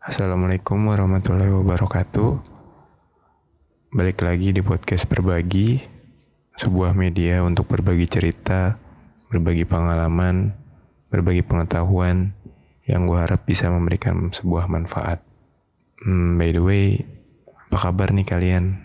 Assalamualaikum 0.00 0.88
warahmatullahi 0.88 1.52
wabarakatuh. 1.60 2.40
Balik 3.92 4.24
lagi 4.24 4.48
di 4.48 4.64
podcast 4.64 5.04
Berbagi, 5.04 5.76
sebuah 6.56 6.96
media 6.96 7.44
untuk 7.44 7.68
berbagi 7.68 8.08
cerita, 8.08 8.80
berbagi 9.28 9.68
pengalaman, 9.68 10.56
berbagi 11.12 11.44
pengetahuan 11.44 12.32
yang 12.88 13.04
gue 13.04 13.20
harap 13.20 13.44
bisa 13.44 13.68
memberikan 13.68 14.32
sebuah 14.32 14.72
manfaat. 14.72 15.20
Hmm, 16.00 16.40
by 16.40 16.48
the 16.48 16.64
way, 16.64 17.04
apa 17.68 17.76
kabar 17.92 18.16
nih 18.16 18.24
kalian? 18.24 18.80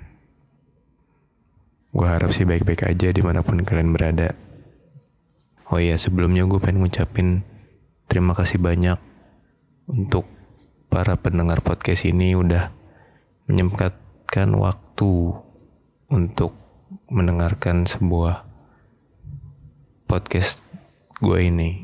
Gue 1.96 2.12
harap 2.12 2.36
sih 2.36 2.44
baik-baik 2.44 2.92
aja 2.92 3.16
di 3.16 3.24
mana 3.24 3.40
pun 3.40 3.64
kalian 3.64 3.96
berada. 3.96 4.36
Oh 5.72 5.80
iya, 5.80 5.96
sebelumnya 5.96 6.44
gue 6.44 6.60
pengen 6.60 6.84
ngucapin 6.84 7.48
terima 8.12 8.36
kasih 8.36 8.60
banyak 8.60 9.00
untuk 9.88 10.35
para 10.96 11.20
pendengar 11.20 11.60
podcast 11.60 12.08
ini 12.08 12.40
udah 12.40 12.72
menyempatkan 13.52 14.48
waktu 14.56 15.36
untuk 16.08 16.56
mendengarkan 17.12 17.84
sebuah 17.84 18.48
podcast 20.08 20.64
gue 21.20 21.52
ini. 21.52 21.84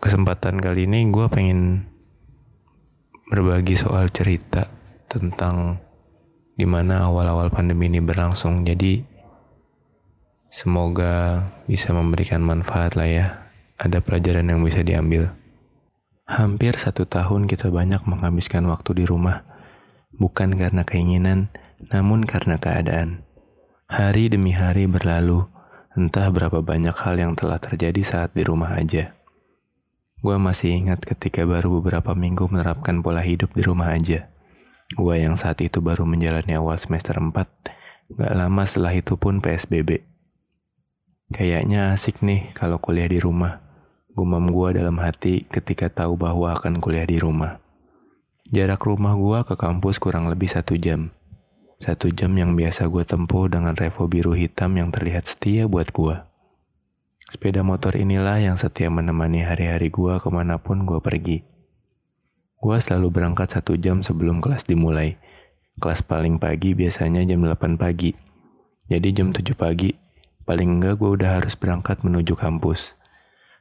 Kesempatan 0.00 0.64
kali 0.64 0.88
ini 0.88 1.12
gue 1.12 1.28
pengen 1.28 1.84
berbagi 3.28 3.76
soal 3.76 4.08
cerita 4.08 4.72
tentang 5.04 5.76
di 6.56 6.64
mana 6.64 7.04
awal-awal 7.04 7.52
pandemi 7.52 7.92
ini 7.92 8.00
berlangsung. 8.00 8.64
Jadi 8.64 9.04
semoga 10.48 11.44
bisa 11.68 11.92
memberikan 11.92 12.40
manfaat 12.40 12.96
lah 12.96 13.08
ya. 13.12 13.26
Ada 13.76 14.00
pelajaran 14.00 14.48
yang 14.48 14.64
bisa 14.64 14.80
diambil. 14.80 15.36
Hampir 16.28 16.76
satu 16.76 17.08
tahun 17.08 17.48
kita 17.48 17.72
banyak 17.72 18.04
menghabiskan 18.04 18.68
waktu 18.68 19.00
di 19.00 19.04
rumah. 19.08 19.48
Bukan 20.12 20.60
karena 20.60 20.84
keinginan, 20.84 21.48
namun 21.88 22.28
karena 22.28 22.60
keadaan. 22.60 23.24
Hari 23.88 24.28
demi 24.28 24.52
hari 24.52 24.84
berlalu, 24.84 25.48
entah 25.96 26.28
berapa 26.28 26.60
banyak 26.60 26.92
hal 26.92 27.16
yang 27.16 27.32
telah 27.32 27.56
terjadi 27.56 28.04
saat 28.04 28.36
di 28.36 28.44
rumah 28.44 28.76
aja. 28.76 29.16
Gue 30.20 30.36
masih 30.36 30.76
ingat 30.76 31.00
ketika 31.00 31.48
baru 31.48 31.80
beberapa 31.80 32.12
minggu 32.12 32.44
menerapkan 32.52 33.00
pola 33.00 33.24
hidup 33.24 33.56
di 33.56 33.64
rumah 33.64 33.96
aja. 33.96 34.28
Gua 34.96 35.20
yang 35.20 35.36
saat 35.36 35.60
itu 35.60 35.84
baru 35.84 36.08
menjalani 36.08 36.56
awal 36.56 36.80
semester 36.80 37.20
4, 37.20 37.32
gak 38.16 38.32
lama 38.32 38.62
setelah 38.64 38.96
itu 38.96 39.20
pun 39.20 39.44
PSBB. 39.44 40.00
Kayaknya 41.28 41.92
asik 41.92 42.24
nih 42.24 42.56
kalau 42.56 42.80
kuliah 42.80 43.04
di 43.04 43.20
rumah. 43.20 43.67
Gumam 44.18 44.50
gua 44.50 44.74
dalam 44.74 44.98
hati 44.98 45.46
ketika 45.46 45.86
tahu 45.86 46.18
bahwa 46.18 46.50
akan 46.50 46.82
kuliah 46.82 47.06
di 47.06 47.22
rumah. 47.22 47.62
Jarak 48.50 48.82
rumah 48.82 49.14
gua 49.14 49.46
ke 49.46 49.54
kampus 49.54 50.02
kurang 50.02 50.26
lebih 50.26 50.50
satu 50.50 50.74
jam. 50.74 51.14
Satu 51.78 52.10
jam 52.10 52.34
yang 52.34 52.58
biasa 52.58 52.90
gue 52.90 53.06
tempuh 53.06 53.46
dengan 53.46 53.78
revo 53.78 54.10
biru 54.10 54.34
hitam 54.34 54.74
yang 54.74 54.90
terlihat 54.90 55.22
setia 55.22 55.70
buat 55.70 55.94
gua. 55.94 56.26
Sepeda 57.30 57.62
motor 57.62 57.94
inilah 57.94 58.42
yang 58.42 58.58
setia 58.58 58.90
menemani 58.90 59.46
hari-hari 59.46 59.86
gua 59.86 60.18
ke 60.18 60.26
mana 60.34 60.58
pun 60.58 60.82
gua 60.82 60.98
pergi. 60.98 61.46
Gua 62.58 62.82
selalu 62.82 63.14
berangkat 63.14 63.54
satu 63.54 63.78
jam 63.78 64.02
sebelum 64.02 64.42
kelas 64.42 64.66
dimulai. 64.66 65.14
Kelas 65.78 66.02
paling 66.02 66.42
pagi 66.42 66.74
biasanya 66.74 67.22
jam 67.22 67.38
8 67.46 67.78
pagi. 67.78 68.18
Jadi 68.90 69.14
jam 69.14 69.30
7 69.30 69.54
pagi, 69.54 69.94
paling 70.42 70.82
enggak 70.82 70.98
gue 70.98 71.06
udah 71.22 71.38
harus 71.38 71.54
berangkat 71.54 72.02
menuju 72.02 72.34
kampus. 72.34 72.97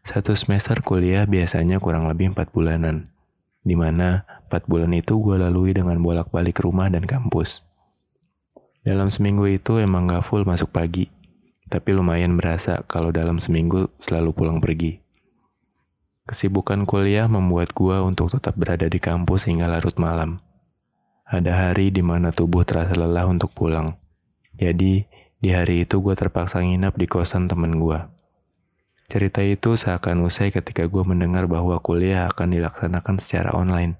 Satu 0.07 0.31
semester 0.39 0.79
kuliah 0.79 1.27
biasanya 1.27 1.83
kurang 1.83 2.07
lebih 2.07 2.31
4 2.31 2.55
bulanan. 2.55 3.03
Di 3.59 3.75
mana 3.75 4.23
4 4.47 4.63
bulan 4.63 4.95
itu 4.95 5.19
gue 5.19 5.35
lalui 5.35 5.75
dengan 5.75 5.99
bolak-balik 5.99 6.63
rumah 6.63 6.87
dan 6.87 7.03
kampus. 7.03 7.67
Dalam 8.87 9.11
seminggu 9.11 9.43
itu 9.51 9.83
emang 9.83 10.07
gak 10.07 10.23
full 10.23 10.47
masuk 10.47 10.71
pagi, 10.71 11.11
tapi 11.67 11.91
lumayan 11.91 12.39
berasa 12.39 12.79
kalau 12.87 13.11
dalam 13.11 13.35
seminggu 13.35 13.91
selalu 13.99 14.31
pulang 14.31 14.63
pergi. 14.63 15.03
Kesibukan 16.23 16.87
kuliah 16.87 17.27
membuat 17.27 17.75
gua 17.75 17.99
untuk 17.99 18.31
tetap 18.31 18.55
berada 18.55 18.87
di 18.87 19.03
kampus 19.03 19.51
hingga 19.51 19.67
larut 19.67 19.99
malam. 19.99 20.39
Ada 21.27 21.67
hari 21.67 21.91
di 21.91 21.99
mana 21.99 22.31
tubuh 22.31 22.63
terasa 22.63 22.95
lelah 22.95 23.27
untuk 23.27 23.51
pulang. 23.51 23.99
Jadi, 24.55 25.03
di 25.43 25.49
hari 25.51 25.83
itu 25.83 25.99
gua 25.99 26.15
terpaksa 26.15 26.63
nginap 26.63 26.95
di 26.95 27.11
kosan 27.11 27.51
temen 27.51 27.75
gua. 27.75 28.07
Cerita 29.07 29.39
itu 29.39 29.79
seakan 29.79 30.27
usai 30.27 30.51
ketika 30.51 30.83
gua 30.83 31.07
mendengar 31.07 31.47
bahwa 31.47 31.79
kuliah 31.79 32.27
akan 32.27 32.51
dilaksanakan 32.51 33.23
secara 33.23 33.55
online. 33.55 33.95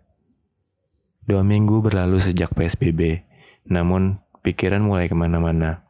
Dua 1.23 1.47
minggu 1.47 1.79
berlalu 1.79 2.19
sejak 2.19 2.51
PSBB, 2.51 3.23
namun 3.71 4.19
pikiran 4.43 4.83
mulai 4.83 5.07
ke 5.07 5.15
mana-mana. 5.15 5.87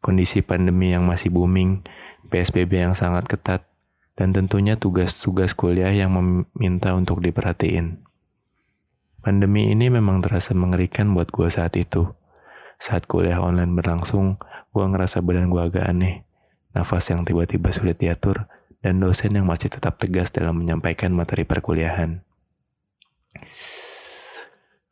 Kondisi 0.00 0.40
pandemi 0.40 0.92
yang 0.92 1.04
masih 1.04 1.28
booming, 1.28 1.84
PSBB 2.32 2.80
yang 2.80 2.96
sangat 2.96 3.28
ketat, 3.28 3.68
dan 4.16 4.32
tentunya 4.32 4.80
tugas-tugas 4.80 5.52
kuliah 5.52 5.92
yang 5.92 6.16
meminta 6.16 6.96
untuk 6.96 7.20
diperhatiin. 7.20 8.00
Pandemi 9.20 9.68
ini 9.68 9.92
memang 9.92 10.24
terasa 10.24 10.56
mengerikan 10.56 11.12
buat 11.12 11.28
gue 11.28 11.48
saat 11.52 11.76
itu. 11.76 12.08
Saat 12.80 13.04
kuliah 13.08 13.40
online 13.40 13.76
berlangsung, 13.76 14.40
gue 14.72 14.84
ngerasa 14.84 15.24
badan 15.24 15.48
gue 15.48 15.60
agak 15.60 15.88
aneh, 15.88 16.25
nafas 16.76 17.08
yang 17.08 17.24
tiba-tiba 17.24 17.72
sulit 17.72 17.96
diatur, 17.96 18.44
dan 18.84 19.00
dosen 19.00 19.32
yang 19.32 19.48
masih 19.48 19.72
tetap 19.72 19.96
tegas 19.96 20.28
dalam 20.28 20.60
menyampaikan 20.60 21.08
materi 21.16 21.48
perkuliahan. 21.48 22.20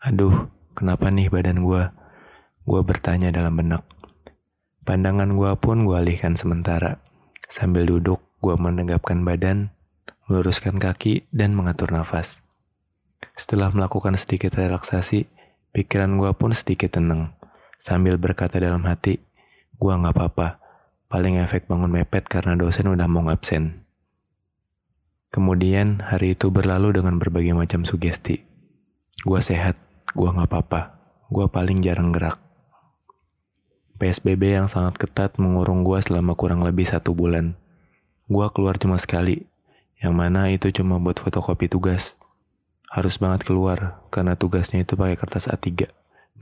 Aduh, 0.00 0.48
kenapa 0.72 1.12
nih 1.12 1.28
badan 1.28 1.60
gue? 1.60 1.92
Gue 2.64 2.80
bertanya 2.80 3.28
dalam 3.28 3.60
benak. 3.60 3.84
Pandangan 4.88 5.36
gue 5.36 5.52
pun 5.60 5.84
gue 5.84 5.96
alihkan 5.96 6.36
sementara. 6.40 7.00
Sambil 7.48 7.84
duduk, 7.84 8.24
Gue 8.44 8.60
menegapkan 8.60 9.24
badan, 9.24 9.72
meluruskan 10.28 10.76
kaki, 10.76 11.24
dan 11.32 11.56
mengatur 11.56 11.88
nafas. 11.88 12.44
Setelah 13.32 13.72
melakukan 13.72 14.20
sedikit 14.20 14.60
relaksasi, 14.60 15.32
pikiran 15.72 16.20
gue 16.20 16.28
pun 16.36 16.52
sedikit 16.52 16.92
tenang. 16.92 17.32
Sambil 17.80 18.20
berkata 18.20 18.60
dalam 18.60 18.84
hati, 18.84 19.16
gue 19.80 19.92
gak 19.96 20.12
apa-apa, 20.12 20.60
paling 21.14 21.38
efek 21.38 21.70
bangun 21.70 21.94
mepet 21.94 22.26
karena 22.26 22.58
dosen 22.58 22.90
udah 22.90 23.06
mau 23.06 23.22
absen. 23.30 23.86
Kemudian 25.30 26.02
hari 26.02 26.34
itu 26.34 26.50
berlalu 26.50 26.90
dengan 26.98 27.22
berbagai 27.22 27.54
macam 27.54 27.86
sugesti. 27.86 28.42
Gue 29.22 29.38
sehat, 29.38 29.78
gue 30.10 30.26
gak 30.26 30.50
apa-apa, 30.50 30.98
gue 31.30 31.46
paling 31.46 31.78
jarang 31.86 32.10
gerak. 32.10 32.42
PSBB 34.02 34.58
yang 34.58 34.66
sangat 34.66 34.98
ketat 34.98 35.38
mengurung 35.38 35.86
gue 35.86 36.02
selama 36.02 36.34
kurang 36.34 36.66
lebih 36.66 36.82
satu 36.82 37.14
bulan. 37.14 37.54
Gua 38.26 38.50
keluar 38.50 38.74
cuma 38.82 38.98
sekali, 38.98 39.46
yang 40.02 40.18
mana 40.18 40.50
itu 40.50 40.74
cuma 40.74 40.98
buat 40.98 41.22
fotokopi 41.22 41.70
tugas. 41.70 42.18
Harus 42.90 43.22
banget 43.22 43.46
keluar, 43.46 44.02
karena 44.10 44.34
tugasnya 44.34 44.82
itu 44.82 44.98
pakai 44.98 45.14
kertas 45.14 45.46
A3. 45.46 45.92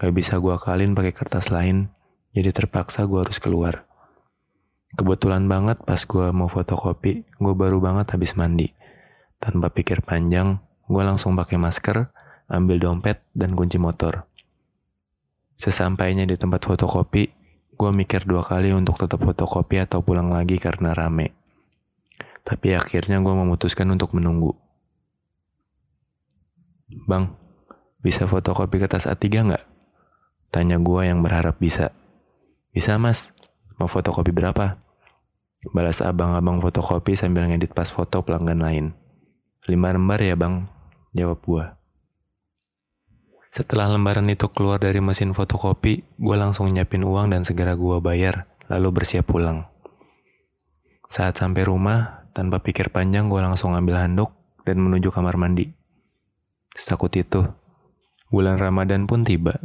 Gak 0.01 0.13
bisa 0.17 0.41
gua 0.41 0.57
kalin 0.57 0.97
pakai 0.97 1.13
kertas 1.13 1.53
lain, 1.53 1.93
jadi 2.33 2.57
terpaksa 2.57 3.05
gua 3.05 3.29
harus 3.29 3.37
keluar. 3.37 3.92
Kebetulan 4.93 5.49
banget 5.49 5.81
pas 5.83 6.01
gua 6.05 6.31
mau 6.37 6.53
fotokopi, 6.53 7.25
gua 7.41 7.57
baru 7.57 7.81
banget 7.81 8.13
habis 8.13 8.37
mandi. 8.37 8.73
Tanpa 9.41 9.73
pikir 9.73 10.05
panjang, 10.05 10.61
gua 10.85 11.09
langsung 11.09 11.33
pakai 11.33 11.57
masker, 11.57 12.13
ambil 12.53 12.77
dompet, 12.77 13.25
dan 13.33 13.57
kunci 13.57 13.81
motor. 13.81 14.29
Sesampainya 15.57 16.29
di 16.29 16.37
tempat 16.37 16.69
fotokopi, 16.69 17.33
gua 17.75 17.91
mikir 17.91 18.29
dua 18.29 18.45
kali 18.45 18.71
untuk 18.77 19.01
tetap 19.01 19.25
fotokopi 19.25 19.81
atau 19.81 20.05
pulang 20.05 20.29
lagi 20.29 20.61
karena 20.61 20.93
rame. 20.93 21.43
Tapi 22.43 22.75
akhirnya 22.75 23.23
gue 23.23 23.35
memutuskan 23.35 23.87
untuk 23.95 24.19
menunggu. 24.19 24.59
Bang, 27.07 27.39
bisa 28.03 28.27
fotokopi 28.27 28.83
kertas 28.83 29.07
A3 29.09 29.25
nggak? 29.31 29.65
Tanya 30.53 30.77
gue 30.77 31.01
yang 31.07 31.25
berharap 31.25 31.57
bisa. 31.57 31.95
Bisa 32.75 32.99
mas, 33.01 33.32
mau 33.83 33.91
fotokopi 33.91 34.31
berapa? 34.31 34.79
Balas 35.75 35.99
abang-abang 35.99 36.63
fotokopi 36.63 37.19
sambil 37.19 37.51
ngedit 37.51 37.75
pas 37.75 37.91
foto 37.91 38.23
pelanggan 38.23 38.63
lain. 38.63 38.87
Lima 39.67 39.91
lembar 39.91 40.23
ya 40.23 40.39
bang, 40.39 40.71
jawab 41.11 41.43
gue. 41.43 41.67
Setelah 43.51 43.91
lembaran 43.91 44.31
itu 44.31 44.47
keluar 44.49 44.79
dari 44.79 45.03
mesin 45.03 45.35
fotokopi, 45.35 46.07
gue 46.15 46.37
langsung 46.39 46.71
nyiapin 46.71 47.03
uang 47.03 47.35
dan 47.35 47.43
segera 47.43 47.75
gue 47.75 47.99
bayar, 47.99 48.47
lalu 48.71 49.03
bersiap 49.03 49.27
pulang. 49.27 49.67
Saat 51.11 51.43
sampai 51.43 51.67
rumah, 51.67 52.31
tanpa 52.33 52.63
pikir 52.63 52.89
panjang 52.89 53.29
gue 53.29 53.43
langsung 53.43 53.77
ambil 53.77 53.99
handuk 54.01 54.33
dan 54.65 54.79
menuju 54.81 55.13
kamar 55.13 55.37
mandi. 55.37 55.69
Setakut 56.73 57.13
itu, 57.19 57.45
bulan 58.33 58.57
Ramadan 58.57 59.05
pun 59.05 59.27
tiba. 59.27 59.59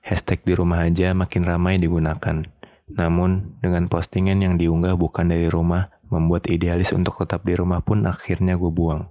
Hashtag 0.00 0.46
di 0.46 0.56
rumah 0.56 0.86
aja 0.86 1.12
makin 1.12 1.44
ramai 1.44 1.76
digunakan. 1.76 2.55
Namun, 2.86 3.58
dengan 3.58 3.90
postingan 3.90 4.38
yang 4.38 4.54
diunggah 4.54 4.94
bukan 4.94 5.26
dari 5.26 5.50
rumah, 5.50 5.90
membuat 6.06 6.46
idealis 6.46 6.94
untuk 6.94 7.18
tetap 7.18 7.42
di 7.42 7.58
rumah 7.58 7.82
pun 7.82 8.06
akhirnya 8.06 8.54
gue 8.54 8.70
buang. 8.70 9.10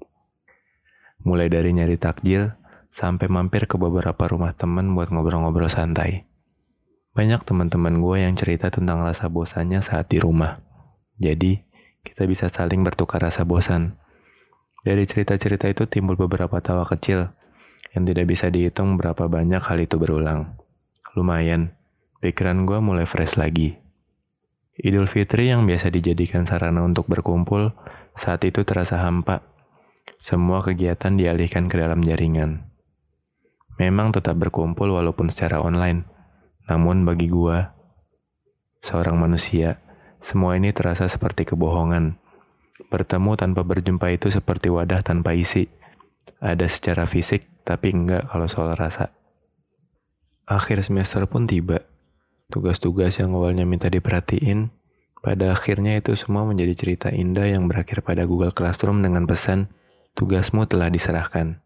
Mulai 1.28 1.52
dari 1.52 1.76
nyari 1.76 2.00
takjil, 2.00 2.56
sampai 2.88 3.28
mampir 3.28 3.68
ke 3.68 3.76
beberapa 3.76 4.24
rumah 4.32 4.56
temen 4.56 4.96
buat 4.96 5.12
ngobrol-ngobrol 5.12 5.68
santai. 5.68 6.24
Banyak 7.12 7.44
teman-teman 7.44 8.00
gue 8.00 8.24
yang 8.24 8.32
cerita 8.40 8.72
tentang 8.72 9.04
rasa 9.04 9.28
bosannya 9.28 9.84
saat 9.84 10.08
di 10.08 10.24
rumah. 10.24 10.56
Jadi, 11.20 11.60
kita 12.08 12.24
bisa 12.24 12.48
saling 12.48 12.80
bertukar 12.88 13.20
rasa 13.20 13.44
bosan. 13.44 14.00
Dari 14.88 15.04
cerita-cerita 15.04 15.68
itu 15.68 15.84
timbul 15.92 16.16
beberapa 16.16 16.64
tawa 16.64 16.88
kecil 16.88 17.36
yang 17.92 18.08
tidak 18.08 18.32
bisa 18.32 18.48
dihitung 18.48 18.96
berapa 18.96 19.28
banyak 19.28 19.60
hal 19.60 19.80
itu 19.84 20.00
berulang. 20.00 20.56
Lumayan, 21.16 21.75
pikiran 22.26 22.66
gue 22.66 22.82
mulai 22.82 23.06
fresh 23.06 23.38
lagi. 23.38 23.78
Idul 24.82 25.06
Fitri 25.06 25.54
yang 25.54 25.70
biasa 25.70 25.94
dijadikan 25.94 26.50
sarana 26.50 26.82
untuk 26.82 27.06
berkumpul, 27.06 27.78
saat 28.18 28.42
itu 28.50 28.66
terasa 28.66 28.98
hampa. 29.06 29.46
Semua 30.18 30.66
kegiatan 30.66 31.14
dialihkan 31.14 31.70
ke 31.70 31.78
dalam 31.78 32.02
jaringan. 32.02 32.66
Memang 33.78 34.10
tetap 34.10 34.42
berkumpul 34.42 34.90
walaupun 34.90 35.30
secara 35.30 35.62
online. 35.62 36.10
Namun 36.66 37.06
bagi 37.06 37.30
gua, 37.30 37.78
seorang 38.82 39.22
manusia, 39.22 39.86
semua 40.18 40.58
ini 40.58 40.74
terasa 40.74 41.06
seperti 41.06 41.46
kebohongan. 41.46 42.18
Bertemu 42.90 43.38
tanpa 43.38 43.62
berjumpa 43.62 44.10
itu 44.10 44.34
seperti 44.34 44.74
wadah 44.74 45.06
tanpa 45.06 45.38
isi. 45.38 45.70
Ada 46.42 46.66
secara 46.66 47.06
fisik, 47.06 47.46
tapi 47.62 47.94
enggak 47.94 48.28
kalau 48.34 48.50
soal 48.50 48.74
rasa. 48.74 49.14
Akhir 50.50 50.82
semester 50.82 51.22
pun 51.30 51.46
tiba. 51.46 51.95
Tugas-tugas 52.50 53.18
yang 53.18 53.34
awalnya 53.34 53.66
minta 53.66 53.90
diperhatiin, 53.90 54.70
pada 55.26 55.50
akhirnya 55.50 55.98
itu 55.98 56.14
semua 56.14 56.46
menjadi 56.46 56.78
cerita 56.78 57.08
indah 57.10 57.50
yang 57.50 57.66
berakhir 57.66 58.06
pada 58.06 58.30
Google 58.30 58.54
Classroom 58.54 59.02
dengan 59.02 59.26
pesan, 59.26 59.74
tugasmu 60.14 60.70
telah 60.70 60.94
diserahkan. 60.94 61.66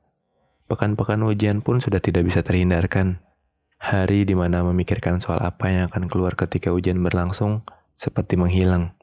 Pekan-pekan 0.71 1.19
ujian 1.27 1.59
pun 1.59 1.83
sudah 1.83 1.99
tidak 1.99 2.23
bisa 2.23 2.39
terhindarkan. 2.39 3.19
Hari 3.79 4.23
di 4.23 4.31
mana 4.31 4.63
memikirkan 4.63 5.19
soal 5.19 5.43
apa 5.43 5.67
yang 5.67 5.91
akan 5.91 6.07
keluar 6.07 6.39
ketika 6.39 6.71
ujian 6.71 7.03
berlangsung 7.03 7.67
seperti 7.99 8.39
menghilang. 8.39 8.95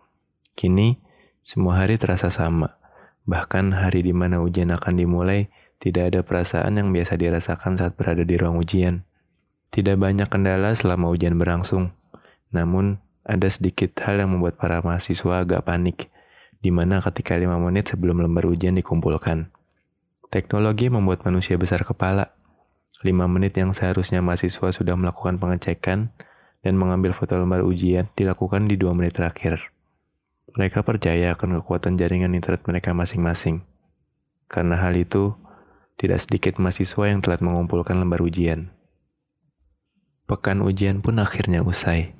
Kini, 0.56 1.04
semua 1.44 1.84
hari 1.84 2.00
terasa 2.00 2.32
sama. 2.32 2.80
Bahkan 3.28 3.76
hari 3.76 4.00
di 4.00 4.16
mana 4.16 4.40
ujian 4.40 4.72
akan 4.72 4.96
dimulai, 4.96 5.52
tidak 5.76 6.14
ada 6.14 6.20
perasaan 6.24 6.80
yang 6.80 6.88
biasa 6.96 7.20
dirasakan 7.20 7.76
saat 7.76 7.92
berada 7.92 8.24
di 8.24 8.40
ruang 8.40 8.56
ujian. 8.56 9.04
Tidak 9.72 9.96
banyak 9.98 10.28
kendala 10.28 10.72
selama 10.74 11.08
ujian 11.12 11.36
berlangsung. 11.36 11.92
Namun, 12.52 13.00
ada 13.26 13.50
sedikit 13.50 13.92
hal 14.06 14.22
yang 14.22 14.36
membuat 14.36 14.58
para 14.60 14.78
mahasiswa 14.80 15.42
agak 15.42 15.66
panik, 15.66 16.08
di 16.62 16.70
mana 16.70 17.02
ketika 17.02 17.34
lima 17.34 17.58
menit 17.58 17.90
sebelum 17.90 18.22
lembar 18.22 18.46
ujian 18.46 18.78
dikumpulkan. 18.78 19.50
Teknologi 20.26 20.90
membuat 20.90 21.22
manusia 21.22 21.54
besar 21.54 21.86
kepala. 21.86 22.34
5 23.04 23.12
menit 23.28 23.52
yang 23.60 23.76
seharusnya 23.76 24.24
mahasiswa 24.24 24.72
sudah 24.72 24.96
melakukan 24.96 25.36
pengecekan 25.36 26.10
dan 26.64 26.74
mengambil 26.74 27.12
foto 27.12 27.36
lembar 27.36 27.62
ujian 27.62 28.08
dilakukan 28.18 28.66
di 28.66 28.74
2 28.80 28.90
menit 28.96 29.14
terakhir. 29.14 29.70
Mereka 30.56 30.82
percaya 30.82 31.36
akan 31.36 31.60
kekuatan 31.60 32.00
jaringan 32.00 32.32
internet 32.32 32.64
mereka 32.64 32.96
masing-masing. 32.96 33.62
Karena 34.48 34.80
hal 34.80 34.96
itu, 34.96 35.36
tidak 36.00 36.24
sedikit 36.24 36.56
mahasiswa 36.56 37.04
yang 37.06 37.20
telat 37.20 37.44
mengumpulkan 37.44 37.94
lembar 38.00 38.24
ujian. 38.24 38.72
Pekan 40.26 40.58
ujian 40.66 41.06
pun 41.06 41.22
akhirnya 41.22 41.62
usai. 41.62 42.18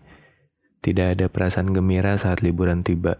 Tidak 0.79 1.19
ada 1.19 1.27
perasaan 1.27 1.75
gembira 1.75 2.15
saat 2.15 2.39
liburan 2.39 2.87
tiba. 2.87 3.19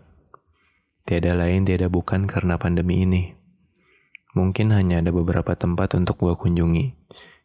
Tiada 1.03 1.35
lain 1.35 1.67
tiada 1.67 1.91
bukan 1.91 2.31
karena 2.31 2.55
pandemi 2.55 3.03
ini. 3.03 3.35
Mungkin 4.39 4.71
hanya 4.71 5.03
ada 5.03 5.11
beberapa 5.11 5.59
tempat 5.59 5.99
untuk 5.99 6.23
gua 6.23 6.39
kunjungi. 6.39 6.95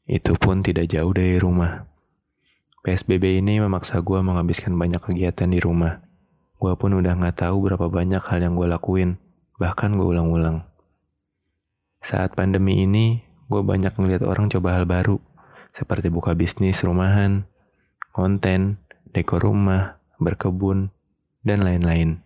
Itu 0.06 0.38
pun 0.38 0.62
tidak 0.62 0.94
jauh 0.94 1.10
dari 1.10 1.42
rumah. 1.42 1.90
PSBB 2.86 3.42
ini 3.42 3.58
memaksa 3.58 4.06
gua 4.06 4.22
menghabiskan 4.22 4.78
banyak 4.78 5.02
kegiatan 5.02 5.50
di 5.50 5.58
rumah. 5.58 6.06
Gua 6.62 6.78
pun 6.78 6.94
udah 6.94 7.18
nggak 7.18 7.42
tahu 7.42 7.58
berapa 7.66 7.90
banyak 7.90 8.22
hal 8.22 8.38
yang 8.38 8.54
gua 8.54 8.78
lakuin, 8.78 9.18
bahkan 9.58 9.98
gua 9.98 10.14
ulang-ulang. 10.14 10.70
Saat 12.02 12.34
pandemi 12.34 12.82
ini, 12.82 13.22
gue 13.46 13.62
banyak 13.62 13.94
ngeliat 13.94 14.26
orang 14.26 14.50
coba 14.50 14.74
hal 14.74 14.90
baru, 14.90 15.22
seperti 15.72 16.12
buka 16.12 16.36
bisnis 16.36 16.84
rumahan, 16.84 17.48
konten, 18.12 18.80
dekor 19.16 19.44
rumah, 19.44 20.00
berkebun, 20.20 20.92
dan 21.42 21.64
lain-lain. 21.64 22.24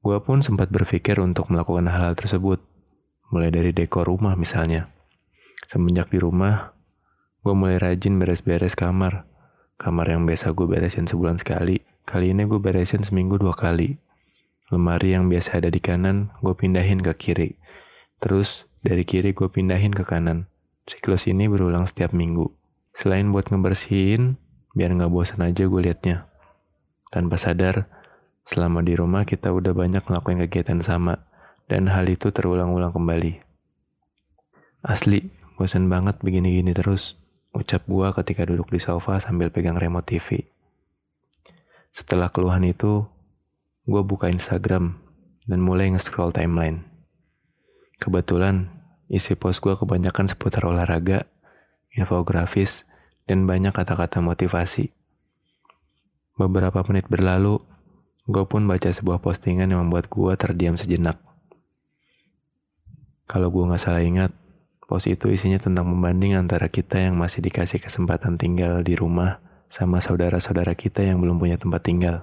Gue 0.00 0.16
pun 0.24 0.40
sempat 0.40 0.72
berpikir 0.72 1.20
untuk 1.20 1.52
melakukan 1.52 1.88
hal-hal 1.88 2.16
tersebut, 2.16 2.60
mulai 3.28 3.52
dari 3.52 3.72
dekor 3.72 4.08
rumah 4.08 4.36
misalnya. 4.36 4.88
Semenjak 5.68 6.08
di 6.08 6.20
rumah, 6.20 6.72
gue 7.44 7.54
mulai 7.56 7.76
rajin 7.80 8.16
beres-beres 8.16 8.76
kamar. 8.76 9.28
Kamar 9.80 10.08
yang 10.12 10.28
biasa 10.28 10.52
gue 10.52 10.66
beresin 10.68 11.08
sebulan 11.08 11.40
sekali, 11.40 11.80
kali 12.04 12.36
ini 12.36 12.44
gue 12.44 12.60
beresin 12.60 13.00
seminggu 13.00 13.40
dua 13.40 13.56
kali. 13.56 13.96
Lemari 14.68 15.16
yang 15.16 15.26
biasa 15.32 15.60
ada 15.64 15.72
di 15.72 15.80
kanan, 15.80 16.30
gue 16.44 16.52
pindahin 16.52 17.00
ke 17.00 17.12
kiri. 17.16 17.56
Terus 18.20 18.68
dari 18.84 19.08
kiri 19.08 19.32
gue 19.32 19.48
pindahin 19.48 19.96
ke 19.96 20.04
kanan. 20.04 20.49
Siklus 20.90 21.30
ini 21.30 21.46
berulang 21.46 21.86
setiap 21.86 22.10
minggu. 22.10 22.50
Selain 22.90 23.30
buat 23.30 23.46
ngebersihin, 23.46 24.34
biar 24.74 24.90
nggak 24.90 25.14
bosan 25.14 25.46
aja 25.46 25.70
gue 25.70 25.80
liatnya. 25.86 26.26
Tanpa 27.14 27.38
sadar, 27.38 27.86
selama 28.42 28.82
di 28.82 28.98
rumah 28.98 29.22
kita 29.22 29.54
udah 29.54 29.70
banyak 29.70 30.02
ngelakuin 30.02 30.42
kegiatan 30.42 30.82
sama 30.82 31.22
dan 31.70 31.86
hal 31.86 32.10
itu 32.10 32.34
terulang-ulang 32.34 32.90
kembali. 32.90 33.38
Asli, 34.82 35.30
bosan 35.54 35.86
banget 35.86 36.18
begini-gini 36.18 36.74
terus, 36.74 37.14
ucap 37.54 37.86
gua 37.86 38.10
ketika 38.10 38.42
duduk 38.42 38.74
di 38.74 38.82
sofa 38.82 39.22
sambil 39.22 39.54
pegang 39.54 39.78
remote 39.78 40.10
TV. 40.10 40.50
Setelah 41.94 42.34
keluhan 42.34 42.66
itu, 42.66 43.06
gua 43.86 44.02
buka 44.02 44.26
Instagram 44.26 44.98
dan 45.46 45.62
mulai 45.62 45.94
nge-scroll 45.94 46.34
timeline. 46.34 46.82
Kebetulan, 48.02 48.79
isi 49.10 49.34
post 49.34 49.58
gua 49.58 49.74
kebanyakan 49.74 50.30
seputar 50.30 50.64
olahraga, 50.64 51.26
infografis, 51.90 52.86
dan 53.26 53.44
banyak 53.44 53.74
kata-kata 53.74 54.22
motivasi. 54.22 54.94
Beberapa 56.38 56.80
menit 56.88 57.10
berlalu, 57.10 57.60
gue 58.24 58.44
pun 58.48 58.64
baca 58.64 58.88
sebuah 58.88 59.20
postingan 59.20 59.68
yang 59.68 59.84
membuat 59.84 60.08
gue 60.08 60.32
terdiam 60.38 60.78
sejenak. 60.78 61.20
Kalau 63.28 63.52
gue 63.52 63.66
nggak 63.66 63.82
salah 63.82 64.00
ingat, 64.00 64.32
post 64.88 65.06
itu 65.06 65.30
isinya 65.30 65.60
tentang 65.60 65.86
membanding 65.86 66.34
antara 66.34 66.66
kita 66.66 66.98
yang 66.98 67.14
masih 67.14 67.44
dikasih 67.44 67.78
kesempatan 67.78 68.34
tinggal 68.40 68.82
di 68.82 68.98
rumah 68.98 69.38
sama 69.70 70.02
saudara-saudara 70.02 70.74
kita 70.74 71.06
yang 71.06 71.22
belum 71.22 71.38
punya 71.38 71.54
tempat 71.54 71.86
tinggal. 71.86 72.16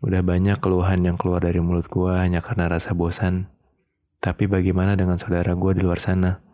Udah 0.00 0.24
banyak 0.24 0.56
keluhan 0.64 1.04
yang 1.04 1.20
keluar 1.20 1.44
dari 1.44 1.60
mulut 1.60 1.92
gue 1.92 2.12
hanya 2.16 2.40
karena 2.40 2.72
rasa 2.72 2.96
bosan. 2.96 3.52
Tapi 4.20 4.44
bagaimana 4.44 5.00
dengan 5.00 5.16
saudara 5.16 5.56
gue 5.56 5.72
di 5.72 5.80
luar 5.80 5.96
sana? 5.96 6.44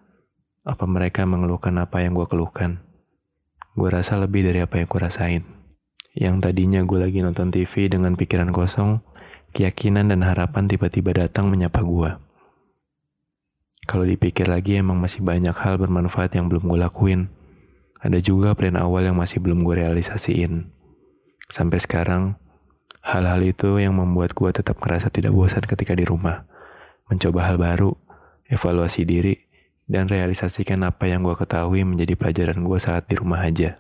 Apa 0.63 0.87
mereka 0.87 1.27
mengeluhkan 1.27 1.75
apa 1.83 1.99
yang 1.99 2.15
gue 2.15 2.23
keluhkan? 2.31 2.79
Gue 3.75 3.91
rasa 3.91 4.15
lebih 4.23 4.47
dari 4.47 4.63
apa 4.63 4.79
yang 4.79 4.87
gue 4.87 5.01
rasain. 5.03 5.43
Yang 6.15 6.47
tadinya 6.47 6.87
gue 6.87 6.99
lagi 7.03 7.27
nonton 7.27 7.51
TV 7.51 7.91
dengan 7.91 8.15
pikiran 8.15 8.55
kosong, 8.55 9.03
keyakinan 9.51 10.15
dan 10.15 10.23
harapan 10.23 10.71
tiba-tiba 10.71 11.11
datang 11.11 11.51
menyapa 11.51 11.83
gue. 11.83 12.11
Kalau 13.83 14.07
dipikir 14.07 14.47
lagi 14.47 14.79
emang 14.79 15.03
masih 15.03 15.27
banyak 15.27 15.59
hal 15.59 15.75
bermanfaat 15.83 16.39
yang 16.39 16.47
belum 16.47 16.71
gue 16.71 16.79
lakuin. 16.79 17.35
Ada 17.99 18.23
juga 18.23 18.55
plan 18.55 18.79
awal 18.79 19.11
yang 19.11 19.19
masih 19.19 19.43
belum 19.43 19.67
gue 19.67 19.83
realisasiin. 19.83 20.71
Sampai 21.51 21.83
sekarang, 21.83 22.39
hal-hal 23.03 23.43
itu 23.43 23.83
yang 23.83 23.99
membuat 23.99 24.39
gue 24.39 24.55
tetap 24.55 24.79
merasa 24.87 25.11
tidak 25.11 25.35
bosan 25.35 25.67
ketika 25.67 25.99
di 25.99 26.07
rumah. 26.07 26.47
Mencoba 27.07 27.47
hal 27.47 27.57
baru, 27.57 27.95
evaluasi 28.51 29.07
diri, 29.07 29.39
dan 29.87 30.11
realisasikan 30.11 30.83
apa 30.83 31.07
yang 31.07 31.23
gue 31.23 31.39
ketahui 31.39 31.87
menjadi 31.87 32.19
pelajaran 32.19 32.59
gue 32.67 32.79
saat 32.83 33.07
di 33.07 33.15
rumah 33.15 33.47
aja. 33.47 33.79